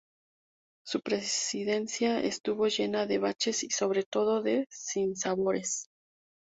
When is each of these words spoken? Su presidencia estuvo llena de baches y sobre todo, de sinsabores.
Su 0.83 1.01
presidencia 1.01 2.21
estuvo 2.21 2.67
llena 2.67 3.05
de 3.05 3.19
baches 3.19 3.63
y 3.63 3.69
sobre 3.69 4.01
todo, 4.03 4.41
de 4.41 4.65
sinsabores. 4.71 5.91